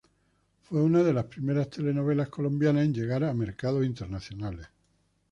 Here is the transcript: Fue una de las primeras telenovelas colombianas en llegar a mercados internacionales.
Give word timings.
Fue 0.63 0.81
una 0.81 1.03
de 1.03 1.13
las 1.13 1.25
primeras 1.25 1.69
telenovelas 1.69 2.29
colombianas 2.29 2.85
en 2.85 2.93
llegar 2.95 3.23
a 3.23 3.35
mercados 3.35 3.85
internacionales. 3.85 4.67